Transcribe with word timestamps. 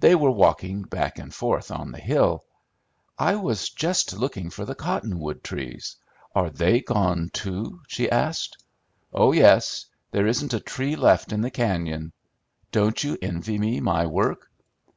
They 0.00 0.16
were 0.16 0.32
walking 0.32 0.82
back 0.82 1.20
and 1.20 1.32
forth 1.32 1.70
on 1.70 1.92
the 1.92 2.00
hill. 2.00 2.44
"I 3.16 3.36
was 3.36 3.70
just 3.70 4.12
looking 4.12 4.50
for 4.50 4.64
the 4.64 4.74
cottonwood 4.74 5.44
trees; 5.44 5.94
are 6.34 6.50
they 6.50 6.80
gone 6.80 7.30
too?" 7.32 7.80
she 7.86 8.10
asked. 8.10 8.60
"Oh 9.12 9.30
yes; 9.30 9.86
there 10.10 10.26
isn't 10.26 10.54
a 10.54 10.58
tree 10.58 10.96
left 10.96 11.30
in 11.32 11.40
the 11.40 11.52
cañon. 11.52 12.10
Don't 12.72 13.04
you 13.04 13.16
envy 13.22 13.56
me 13.56 13.78
my 13.78 14.06
work?" 14.06 14.50